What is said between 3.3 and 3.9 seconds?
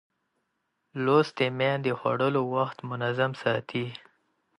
ساتي.